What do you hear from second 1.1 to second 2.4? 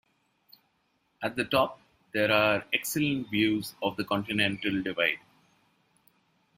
At the top, there